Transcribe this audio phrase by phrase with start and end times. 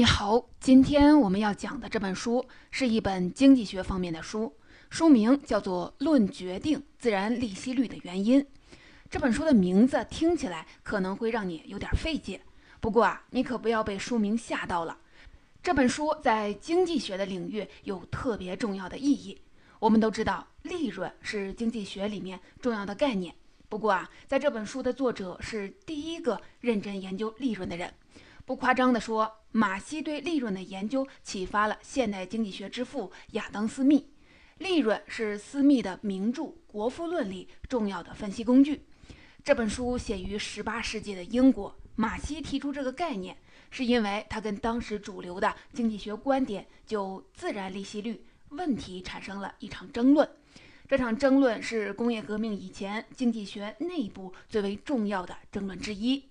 [0.00, 4.56] 你好，今天我们要讲的这本书是一本经济学方面的书，
[4.88, 8.40] 书名叫做《论决定自然利息率的原因》。
[9.10, 12.40] 这本书的名字听起来可能会让你有点费解，
[12.80, 14.96] 不过啊，你可不要被书名吓到了。
[15.62, 19.38] 这本书在经济学的领域有特别重要的意义。
[19.80, 23.34] 我们都知道，利润是经济学里面重要的概念。
[23.68, 27.92] 不过啊，在这本书的作者是第一个认真研究利润的人。
[28.50, 34.10] 不夸张地说，马西对利润的研究启发了现代经济学之父亚当·斯密。
[34.58, 38.84] 利润是斯密的名著《国富论》里重要的分析工具。
[39.44, 43.36] 这本书写于18世纪的英国，马西提出这个概念，
[43.70, 50.28] 是因为他跟当时主流的经济学观点就自然利息率问题产生了一场争论。
[50.88, 56.24] 这场争论是工业革命以前经济学内部最为重要的争论之一。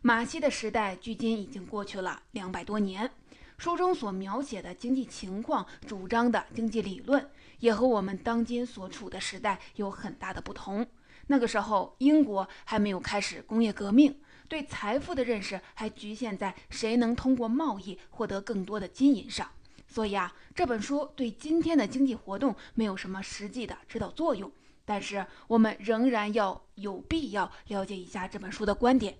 [0.00, 3.10] 马西的时代距今已经过去了两百多年，
[3.56, 10.86] 书中所描写的经济情况、主张的经济理论，也和我们当今所处的时代有很大的不同。
[11.26, 19.50] 那个时候，英国还没有开始工业革命，对财富的认识还局限在谁能通过贸易获得更多的金银上。
[19.88, 24.50] 所以啊，这本书对今天的经济活动没有什么实际的指导作用。
[24.84, 29.18] 但是，我们仍然要有必要了解一下这本书的观点。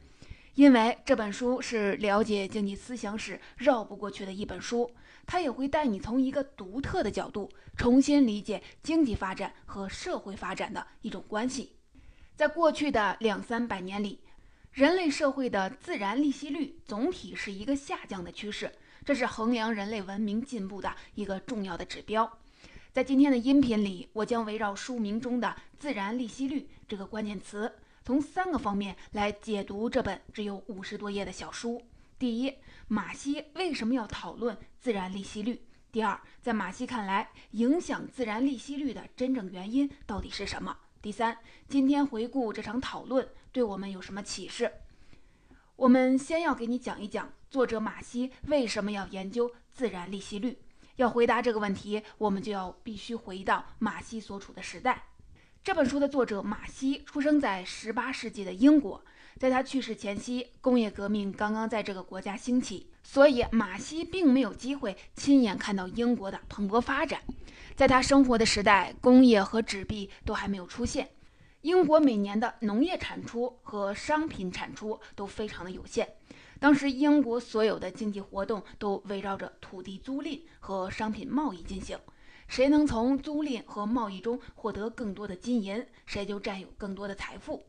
[0.58, 4.90] 因为这本书是了解经济思想史绕不过去的一本书，
[5.24, 11.76] 它也会带你从一个独特的角度重新理解经济发展和社会发展的一种关系。
[12.34, 14.18] 在过去的两三百年里，
[14.72, 18.72] 人类社会的自然利息率总体是一个下降的趋势，
[19.04, 22.28] 这是衡量人类文明进步的一个重要的指标。
[22.92, 27.72] 在今天的音频里，我将围绕书名中的“自然利息率”这个关键词。
[28.08, 31.82] 从三个方面来解读这本只有五十多页的小书。
[32.18, 32.54] 第一，
[32.86, 35.60] 马西为什么要讨论自然利息率？
[35.92, 40.74] 第二，在马西看来，影响自然利息率的真正原因到底是什么？
[41.02, 41.36] 第三，
[41.68, 44.72] 今天回顾这场讨论对我们有什么启示？
[45.76, 50.58] 我们先要给你讲一讲作者马西为什么要研究自然利息率。
[50.96, 55.08] 要回答这个问题，我们就要必须回到马西所处的时代。
[55.68, 59.04] 这本书的作者马西出生在18世纪的英国，
[59.36, 67.20] 在他去世前夕，工业革命刚刚在这个国家兴起，所以马西并没有机会亲眼看到英国的蓬勃发展。
[67.76, 71.06] 在他生活的时代，工业和纸币都还没有出现，
[71.60, 76.08] 英国每年的农业产出和商品产出都非常的有限。
[76.58, 81.98] 当时，英国所有的经济活动都围绕着土地租赁和商品贸易进行。
[82.48, 87.62] 谁能从租赁和贸易中获得更多的金银，谁就占有更多的财富。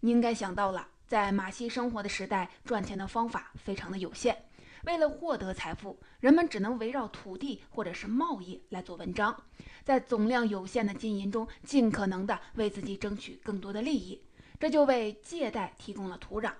[0.00, 4.36] 你应该想到了，在马西生活的时代，赚钱的方法非常的有限。
[4.84, 9.34] 为了获得财富，人们只能围绕土地或者是贸易来做文章，
[9.84, 14.20] 在总量有限的金银中，尽可能的为自己争取更多的利益。
[14.58, 16.52] 这就为借贷提供了土壤。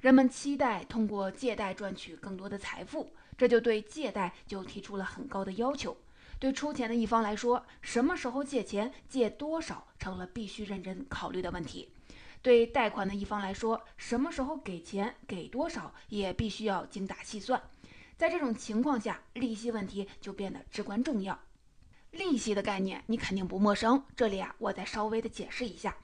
[0.00, 5.96] 人们期待通过借贷赚取更多的财富，这就对借贷就提出了很高的要求。
[6.38, 11.88] 对出钱的一方来说，什么时候借钱、借多少成了必须认真考虑的问题；
[12.42, 17.60] 对贷款的一方来说，什么时候给钱、给多少也必须要精打细算。
[18.16, 21.38] 在这种情况下，利息问题就变得至关重要。
[22.12, 25.96] 利息的概念你肯定不陌生，这里啊，我再稍微的解释一下。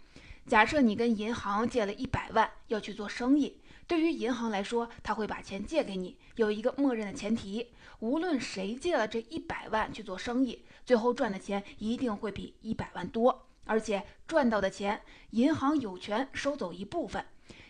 [0.46, 3.58] 假设你跟银行借了一百万，要去做生意。
[3.86, 17.24] 对于银行来说，他会把钱借给你，有一个默认的前提：无论谁借了这一百万去做生意，最后赚的钱一定会比一百万多，而且赚到的钱，银行有权收走一部分。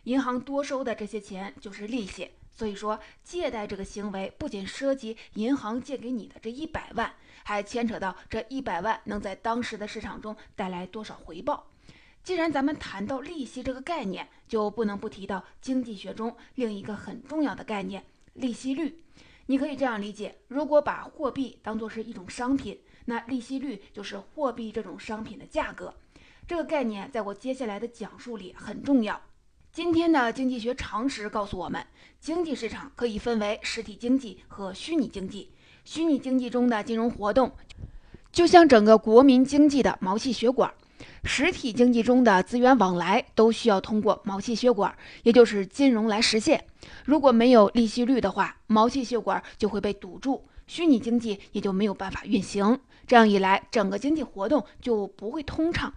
[0.04, 2.30] 银行多收的这些钱就是利息。
[2.56, 11.66] 所以说，借贷这个行为不仅涉及银行借给你的这一百万，还牵扯到这一百万能在当时的市场中带来多少回报。
[12.24, 18.02] 既然咱们谈到利息这个概念，就不能不提到经济学中另一个很重要的概念——
[18.32, 19.02] 利息率。
[19.44, 25.94] 你可以这样理解：如果把货币当作是一种商品，那利息率就是货币这种商品的价格。
[26.48, 29.20] 这个概念在我接下来的讲述里很重要。
[29.70, 31.86] 今天的经济学常识告诉我们，
[32.20, 35.52] 经济市场可以分为实体经济和虚拟经济。
[35.84, 37.52] 虚拟经济中的金融活动，
[38.32, 40.72] 就像整个国民经济的毛细血管。
[41.24, 46.64] 实体经济中的资源往来都需要通过毛细血管，也就是金融来实现。
[47.04, 52.78] 如果没有利息率的话，毛细血管就会被堵住，虚拟经济也就没有办法运行。
[53.06, 55.92] 这样一来，整个经济活动就不会通畅。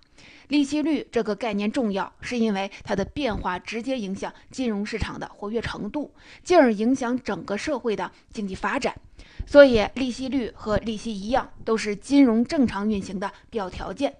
[0.47, 6.13] 利息率这个概念重要，是因为它的变化直接影响金融市场的活跃程度，
[6.43, 8.95] 进而影响整个社会的经济发展。
[9.45, 14.13] 所以，利息率和利息一样，都是金融正常运行的必要条件。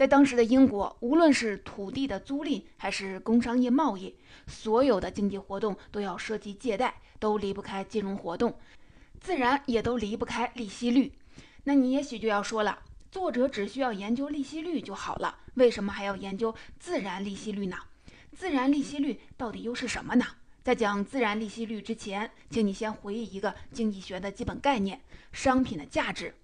[0.00, 4.16] 在当时的英国，无论是土地的租赁还是工商业贸易，
[4.46, 8.58] 所有的经济活动都要涉及借贷，都离不开金融活动，
[9.20, 11.12] 自然也都离不开利息率。
[11.64, 12.78] 那你也许就要说了，
[13.12, 17.76] 作者只需要研究利息率就好了，为什么还要研究自然利息率呢？
[18.32, 20.24] 自然利息率到底又是什么呢？
[20.62, 26.34] 在讲自然利息率之前，请你先回忆一个经济学的基本概念：商品的价值。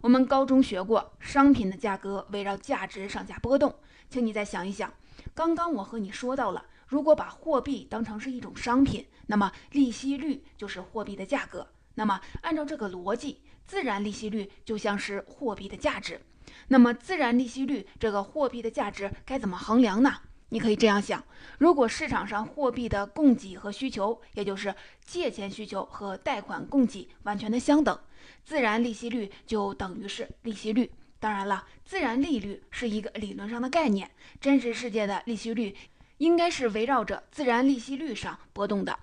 [0.00, 3.74] 我们高中学过，商品的价格围绕价值上下波动。
[4.08, 4.92] 请你再想一想，
[5.34, 11.66] 刚刚我和你说到了，如果把货币当成是一种商品，那么利息率就是货币的价格。
[11.94, 16.20] 那么按照这个逻辑，自然利息率就像是货币的价值。
[16.68, 20.20] 那么自然利息率这个货币的价值该怎么衡量呢？
[20.50, 21.24] 你可以这样想：
[21.58, 27.98] 如果市场上货币的供给和需求，也就是借钱需求和贷款供给完全的相等。
[28.44, 30.90] 自然利息率就等于是利息率。
[31.18, 34.10] 当然了，自然利率是一个理论上的概念，
[34.40, 35.74] 真实世界的利息率
[36.18, 38.96] 应该是围绕着自然利息率上波动的。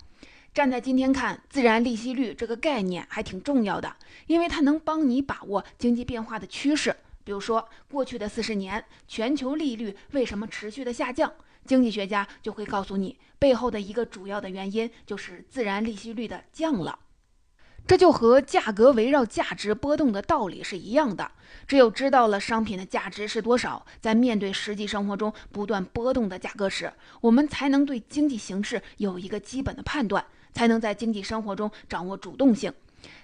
[0.54, 3.96] 站在今天看，自然利息率这个概念还挺重要的，
[4.28, 6.96] 因为它能帮你把握经济变化的趋势。
[7.24, 11.32] 比如说，过去的四十年，全球利率为什么持续的下降？
[11.66, 17.00] 经济学家就会告诉你，背后的一个主要的原因就是自然利息率的降了。
[17.86, 21.32] 这就和价格围绕价值波动的道理是一样的。
[21.68, 26.92] 只有知道了商品的价值是多少，在面对实际生活中不断波动的价格时，
[27.22, 32.74] 我们才能对经济形势有一个基本的判断，才能在经济生活中掌握主动性。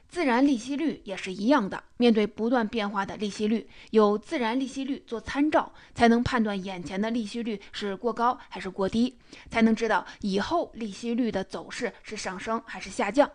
[0.09, 9.19] 自然利息率也是一样的，面对不断变化的利息率，有自然利息率做参照，才能判断眼前的利息率是过高还是过低，
[9.51, 13.29] 才能知道以后利息率的走势是上升还是下降。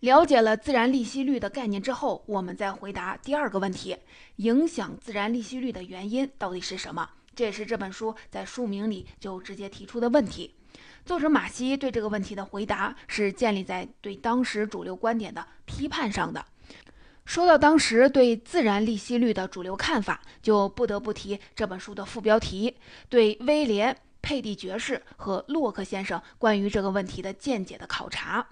[0.00, 3.96] 了解了自然利息率的概念之后，我们再回答第二个问题：
[4.36, 7.10] 影响自然利息率的原因到底是什么？
[7.34, 10.54] 这也是这本书在书名里就直接提出的问题。
[11.04, 16.44] 作者马西对这个问题的回答是建立在对当时主流观点的批判上的。
[17.24, 22.76] 说到当时对自然利息率的主流看法，就不得不提这本书的副标题：
[23.08, 28.46] 对威廉·佩蒂爵士和洛克先生关于这个问题的见解的考察。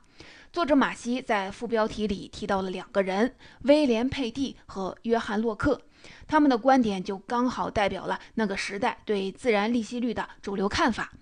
[0.52, 5.81] 作者马西在副标题里提到了两个人：威廉·佩蒂和约翰·洛克。
[6.26, 11.12] 他们的观点就刚好代表了那个时代对自然利息率的主流看法。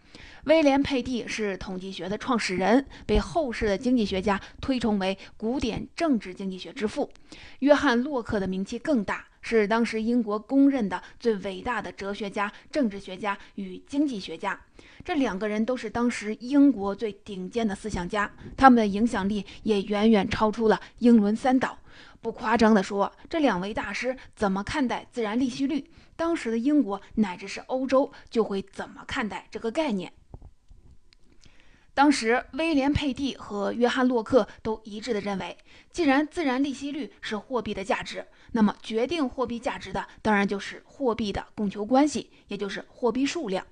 [0.45, 7.11] 威廉·佩蒂是统计学的创始人，被后世的经济学家推崇为古典政治经济学之父。
[7.59, 14.59] 约翰·洛克的名气更大，是当时英国公认的最伟大的哲学家、政治学家与经济学家。
[15.05, 21.79] 这两个人都是当时英国最顶尖的思想家，他们的影响力也远远超出了英伦三岛。
[22.21, 30.13] 不夸张地说，这两位大师怎么看待自然利息率，当时的英国乃至是欧洲就会怎么看待这个概念。
[31.93, 35.59] 当时，威廉·佩蒂和约翰·洛克都一致地认为，
[35.91, 43.67] 既然自然利息率是货币的价值，那么决定货币价值的当然就是货币的供求关系，也就是货币数量。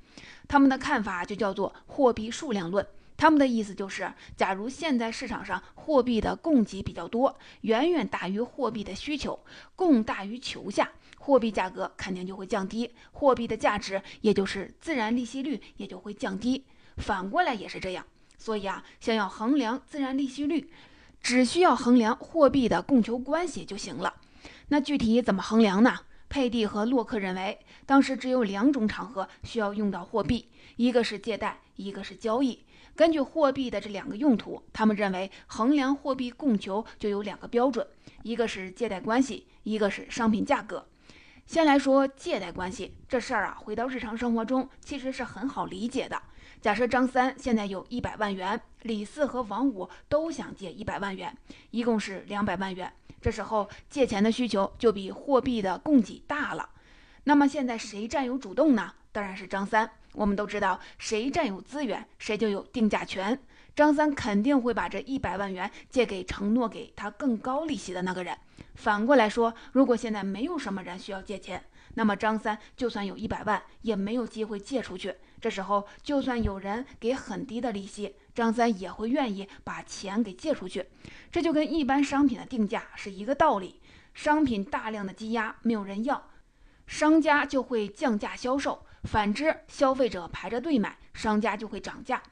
[0.46, 2.86] 他们的看法就叫做货币数量论。
[3.18, 9.40] 他们的意思就是，假如现在市场上货币的供给比较多，远远大于货币的需求，
[9.74, 16.64] 供大于求下，货币价格肯定就会降低，货币的价值，也就是自然利息率也就会降低。
[16.98, 18.06] 反过来也是这样。
[18.38, 20.70] 所以啊，想要衡量自然利息率，
[21.20, 24.14] 只需要衡量货币的供求关系就行了。
[24.68, 25.98] 那具体怎么衡量呢？
[26.28, 30.46] 佩蒂和洛克认为，当时只有两种场合需要用到货币，
[30.76, 32.60] 一个是借贷，一个是交易。
[32.98, 37.86] 根据货币的这两个用途，他们认为衡量货币供求就有两个标准，
[38.24, 40.84] 一个是借贷关系，一个是商品价格。
[41.46, 46.20] 先来说借贷关系这事儿啊，回到日常生活中其实是很好理解的。
[46.60, 51.32] 假设张三现在有一百万元，李四和王五都想借一百万元，
[51.70, 52.92] 一共是两百万元。
[53.22, 56.70] 这时候借钱的需求就比货币的供给大了，
[57.22, 58.94] 那么现在谁占有主动呢？
[59.12, 59.88] 当然是张三。
[60.18, 63.40] 我们都知道，谁占有资源，谁就有定价权。
[63.76, 68.36] 张三肯定会把这一百万元借给承诺给他更高利息的那个人。
[68.74, 75.14] 反过来说，如果现在没有什么人需要借钱，那么张三就算有一百万，也没有机会借出去。
[75.40, 78.16] 这时候，就算有人给很低的利息。
[78.34, 80.84] 张三也会愿意把钱给借出去。
[81.30, 83.80] 这就跟一般商品的定价是一个道理。
[84.14, 86.30] 商品大量的积压，没有人要，
[86.88, 92.22] 商家就会降价销售；反之，消费者排着队买，商家就会涨价。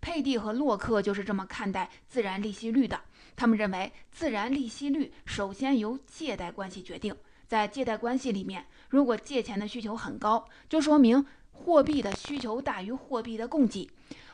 [0.00, 2.98] 佩蒂和洛克就是这么看待自然利息率的。
[3.36, 7.14] 他们认为，自然利息率首先由借贷关系决定。
[7.46, 13.88] 在借贷关系里面，如果借钱的需求很高，就说明货币的需求大于货币的供给，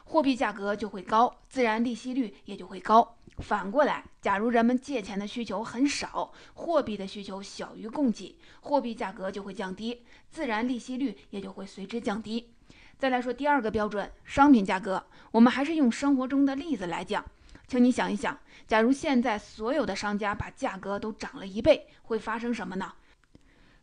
[0.04, 3.16] 货币价格就会高，自然利息率也就会高。
[3.38, 12.50] 反过来，假如人们借钱的需求很少，货币的需求小于供给，货币价格就会降低，自然利息率也就会随之降低。
[12.98, 17.24] 再来说第二个标准，商品价格，我们还是用生活中的例子来讲。
[17.66, 18.36] 请你想一想，
[18.66, 22.92] 假如现在所有的商家把价格都涨了一倍，会发生什么呢？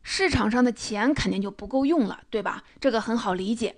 [0.10, 2.64] 市场上的钱肯定就不够用了，对吧？
[2.80, 3.76] 这个很好理解。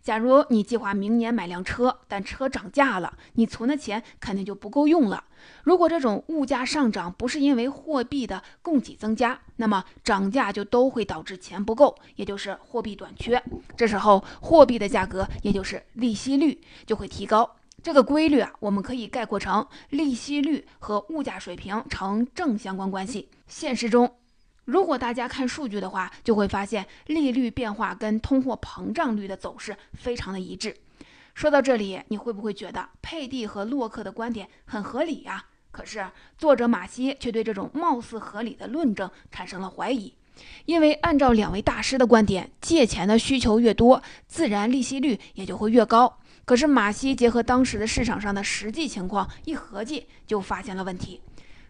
[0.00, 5.24] 假如你计划明年买辆车，但车涨价了，你存的钱肯定就不够用了。
[5.64, 13.42] 如果这种物价上涨不是因为货币的供给增加，那么涨价就都会导致钱不够，也就是货币短缺。
[13.76, 17.56] 这时候货币的价格，也就是利息率就会提高。
[17.82, 23.28] 这个规律啊，我们可以概括成利息率和物价水平成正相关关系。
[23.48, 24.14] 现实中，
[24.64, 30.76] 如果大家看数据的话，就会发现利率变化跟通货膨胀率的走势非常的一致。
[31.34, 35.44] 说到这里，你会不会觉得佩蒂和洛克的观点很合理呀？
[35.70, 40.14] 可是作者马西却对这种貌似合理的论证产生了怀疑，
[40.66, 46.18] 因为按照两位大师的观点，借钱的需求越多，自然利息率也就会越高。
[46.44, 51.20] 可是马西结合当时的市场上的实际情况一合计，就发现了问题。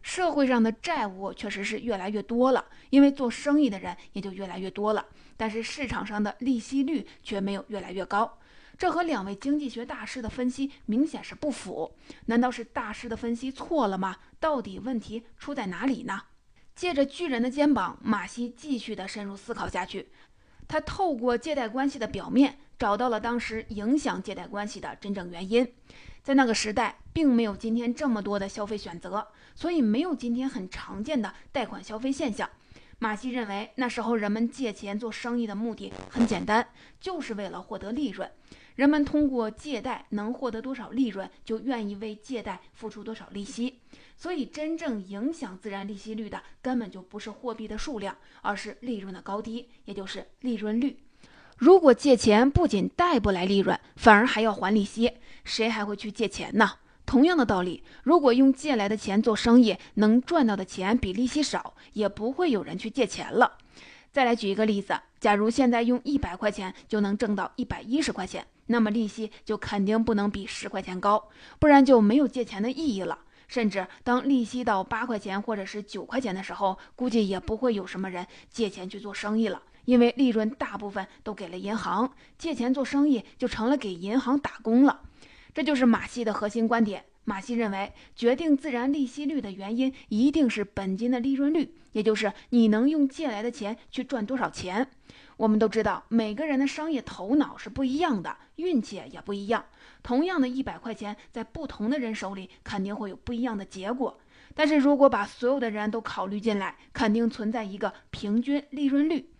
[0.02, 5.06] 社会上的债务确实是越来越多了，因为做生意的人也就越来越多了。
[5.36, 8.38] 但是市场上的利息率却没有越来越高，
[8.76, 11.94] 这和两位经济学大师的分析明显是不符。
[12.26, 14.16] 难道是大师的分析错了吗？
[14.38, 16.20] 到底问题出在哪里呢？
[16.74, 20.08] 借着巨人的肩膀，马西继续的深入思考下去。
[20.68, 22.58] 他透过借贷关系的表面。
[22.78, 25.72] 找到了当时影响借贷关系的真正原因，
[26.22, 29.26] 在那个时代，并没有今天这么多的消费选择，
[29.56, 32.48] 所以没有今天很常见的贷款消费现象。
[33.00, 36.68] 马西认为，那时候人们借钱做生意的目的很简单，
[37.00, 38.30] 就是为了获得利润。
[38.76, 43.80] 人们通过借贷能获得多少利润，就愿意为借贷付出多少利息。
[44.16, 51.01] 所以，真正影响自然利息率的，根本就不是货币的数量，而是利润的高低，也就是利润率。
[51.62, 55.12] 如果借钱不仅贷不来利润，反而还要还利息，
[55.44, 56.68] 谁还会去借钱呢？
[57.06, 63.58] 同样的道理，如果用借来的钱做生意，能赚到的钱比利息少，也不会有人去借钱了。
[64.10, 71.28] 再来举一个例子，假如现在用一百块钱就能挣到一百一十块钱，那么利息就肯定不能比十块钱高，
[71.60, 73.16] 不然就没有借钱的意义了。
[73.46, 79.62] 甚至当利息到八块钱或者是九块钱的时候，估计也不会有什么人借钱去做生意了。
[79.84, 85.02] 因为利润大部分都给了银行，借钱做生意就成了给银行打工了。
[85.54, 87.04] 这就是马西的核心观点。
[87.24, 94.88] 马西认为，决定自然利息率的原因一定是本金的利润率，也就是你能用借来的钱去赚多少钱。
[95.36, 99.64] 我们都知道，每个人的商业头脑是不一样的，运气也不一样。
[100.02, 104.18] 同样的一百块钱，在不同的人手里，肯定会有不一样的结果。
[104.54, 109.31] 但是如果把所有的人都考虑进来，肯定存在一个平均利润率。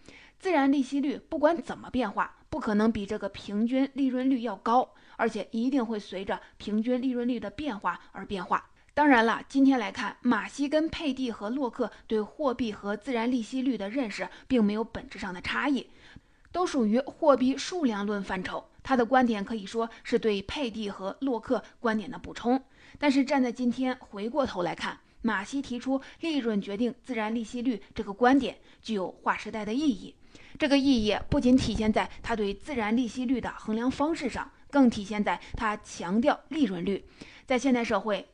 [0.42, 8.68] 自然利息率不管怎么变化，不可能比这个平均利润率要高，而且一定会随着平均利润率的变化而变化。
[8.92, 15.88] 当然了，今天来看，马西跟佩蒂和洛克对货币和自然利息率的认识并没有本质上的差异，
[16.50, 18.64] 都属于货币数量论范畴。
[18.82, 22.60] 他的观点可以说是对佩蒂和洛克观点的补充。
[22.98, 30.12] 但是站在今天回过头来看，马西提出利润决定自然利息率这个观点具有划时代的意义。
[30.58, 37.04] 这个意义不仅体现在他对自然利息率的衡量方式上，更体现在他强调利润率。
[37.46, 38.28] 在现代社会，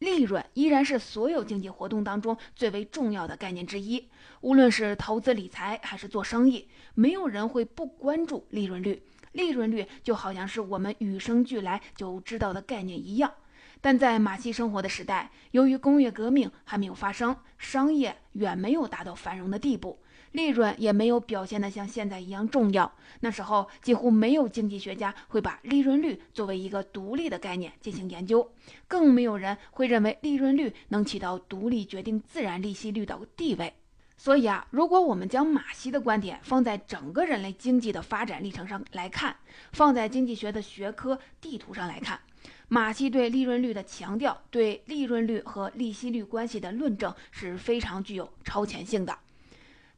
[0.00, 4.08] 利润依然是所有经济活动当中最为重要的概念之一。
[4.40, 9.02] 无论是投资理财还是做生意，没有人会不关注利润率。
[9.32, 13.32] 利润率就好像是我们与生俱来就知道的概念一样。
[13.80, 20.02] 但在马西生活的时代，由于工业革命还没有发生，商业远没有达到繁荣的地步。
[20.32, 22.92] 利润也没有表现得像现在一样重要。
[23.20, 28.52] 那时候几乎没有经济学家会把利润率作为一个独立的概念进行研究，
[28.88, 33.72] 更没有人会认为利润率能起到独立决定自然利息率的地位。
[34.16, 39.34] 所以啊，如果我们将马西的观点放在整个人类经济的发展历程上来看，
[39.72, 42.20] 放在经济学的学科地图上来看，
[42.68, 49.18] 马西对利润率的强调，对利润率和利息率关系的论证是非常具有超前性的。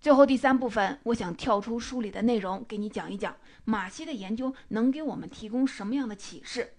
[0.05, 3.35] 最后第三部分，我想跳出书里的内容，给你讲一讲
[3.65, 6.75] 马西的研究能给我们提供什么样的启示。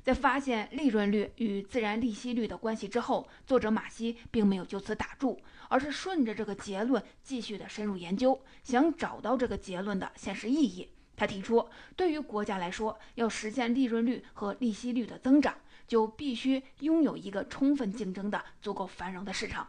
[0.00, 10.88] 在发现利润率与自然利息率的关系之后，作者马西并没有就此打住，而是顺着这个结论继续的深入研究，想找到这个结论的现实意义。
[11.16, 15.52] 他提出，对于国家来说，要实现利润率和利息率的增长，
[15.88, 19.66] 就必须拥有一个充分竞争的、足够繁荣的市场。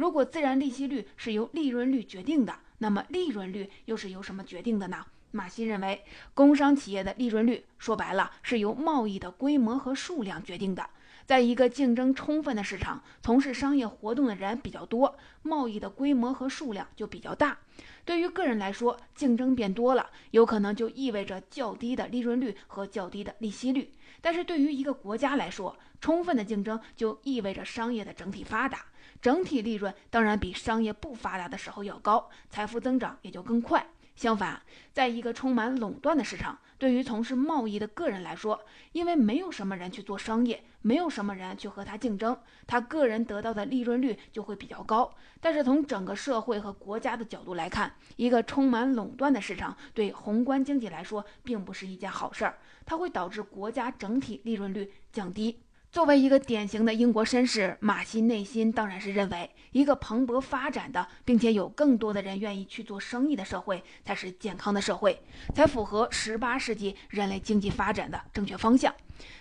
[0.00, 5.04] 如果自然利息率是由利润率决定的，那么利润率又是由什么决定的呢？
[5.30, 6.02] 马西认为，
[6.32, 10.88] 工商企业的利润率说白了是由贸易的规模和数量决定的。
[11.26, 17.58] 在一个竞争充分的市场，从事商业活动的人比较多，贸易的规模和数量就比较大。
[18.06, 23.92] 对于个人来说，竞争变多了，有可能就意味着较低的利润率和较低的利息率。
[24.22, 28.86] 但是对于一个国家来说，充分的竞争就意味着商业的整体发达，
[29.20, 33.86] 整体利润当然比商业不发达的时候要高，财富增长也就更快。
[34.16, 34.60] 相反，
[34.92, 38.60] 在一个充满垄断的市场，对于从事贸易的个人来说，
[38.92, 45.10] 因为没有什么人去做商业，没有什么人去和他竞争，他个人得到的利润率就会比较高。
[45.40, 55.60] 但是从整个社会和国家的角度来看，一个充满垄断的市场对宏观经济来说并不是一件好事儿，它会导致国家整体利润率降低。
[55.92, 65.20] 作为一个典型的英国绅士，马西内心当然是认为，一个蓬勃发展的，并且有更多的人愿意去做生意的社会，才是健康的社会，
[65.52, 68.94] 才符合十八世纪人类经济发展的正确方向。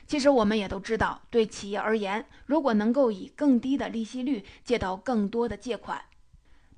[0.07, 6.01] 其实我们也都知道，对企业而言，如果能够以更低的利息率借到更多的借款，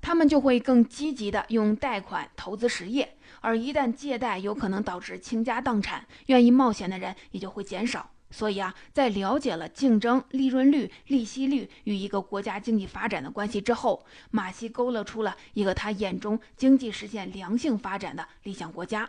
[0.02, 8.10] 他们就会更积极的用贷款投资实业，而一旦借贷有可能导致倾家荡产，愿意冒险的人也就会减少。
[8.32, 19.08] 所以啊，在了解了竞争、利润率、利息率与一个国家经济发展的关系之后，马西勾勒出了一个他眼中经济实现良性发展的理想国家。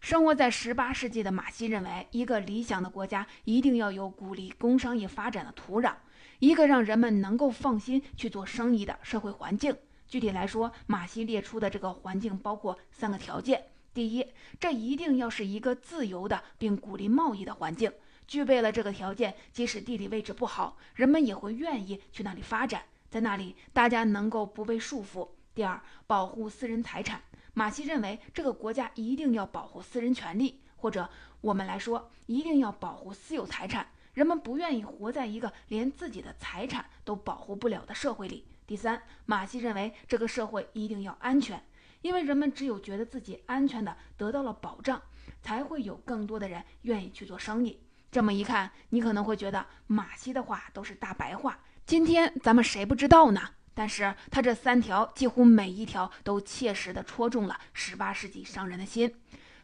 [0.00, 5.94] 生活在十八世纪的马西认为，一个理想的国家一定要有鼓励工商业发展的土壤，
[6.38, 9.76] 一个让人们能够放心去做生意的社会环境。
[10.06, 14.26] 具体来说，马西列出的这个环境包括三个条件：第一，
[14.60, 17.90] 这一定要是一个自由的并鼓励贸易的环境。
[18.26, 22.82] 具备了这个条件，即使地理位置不好，人们也会愿意去那里发展。
[23.10, 25.28] 在那里，大家能够不被束缚。
[25.54, 27.22] 第二，保护私人财产。
[27.52, 31.08] 马西认为，这个国家一定要保护私人权利，或者
[31.40, 33.86] 我们来说，一定要保护私有财产。
[34.14, 38.44] 人们不愿意活在一个连自己的财产都保护不了的社会里。
[38.66, 41.62] 第三，马西认为，这个社会一定要安全，
[42.02, 45.00] 因为人们只有觉得自己安全的得到了保障，
[45.40, 47.78] 才会有更多的人愿意去做生意。
[48.14, 51.58] 这么一看，你可能会觉得马西的话都是大白话。
[51.84, 53.40] 今天咱们谁不知道呢？
[53.74, 59.12] 但是他这三条几乎每一条都切实的戳中了十八世纪商人的心。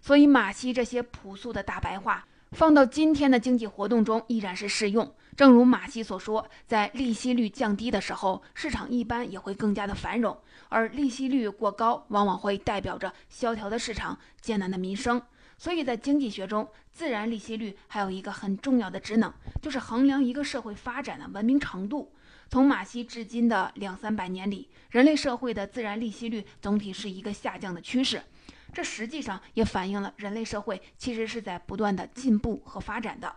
[0.01, 5.15] 所以马西这些朴素的大白话，放到今天的经济活动中依然是适用。
[5.37, 10.35] 正如马西所说，在利息率降低的时候，市场一般也会更加的繁荣；
[10.71, 15.23] 而利息率过高，往往会代表着萧条的市场、艰难的民生。
[15.57, 16.67] 所以在经济学中，
[17.01, 19.33] 自然利息率还有一个很重要的职能，
[19.63, 22.13] 就是衡量一个社会发展的文明程度。
[22.51, 28.23] 从马西至今的两三百年里，人类社会的自然利息率总体是一个下降的趋势，
[28.75, 33.35] 这实际上也反映了人类社会其实是在不断的进步和发展的。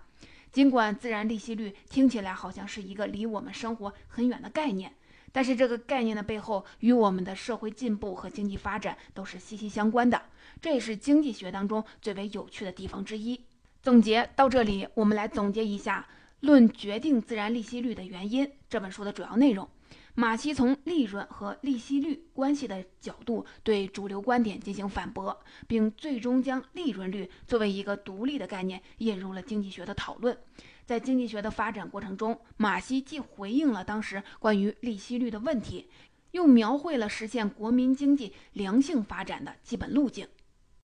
[0.52, 4.94] 尽管自然利息率听起来好像是一个离我们生活很远的概念。
[5.32, 10.22] 但是这个概念的背后，与我们的社会进步和经济发展都是息息相关的，
[10.62, 13.40] 这也是经济学当中最为有趣的地方之一。
[13.84, 16.08] 总结到这里，我们来总结一下
[16.40, 19.68] 《论决定自然利息率的原因》这本书的主要内容。
[20.16, 30.38] 马西从利润和利息率关系的角度对主流观点进行反驳，并最终将利润率作为一个独立的概念引入了经济学的讨论。
[30.86, 35.90] 在经济学的发展过程中，马西既回应了当时关于利息率的问题，
[36.32, 40.26] 又描绘了实现国民经济良性发展的基本路径。